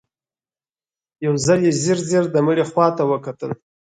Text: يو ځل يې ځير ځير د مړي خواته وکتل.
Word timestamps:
يو 1.25 1.33
ځل 1.45 1.59
يې 1.67 1.73
ځير 1.81 1.99
ځير 2.09 2.25
د 2.31 2.35
مړي 2.47 2.63
خواته 2.71 3.03
وکتل. 3.11 3.51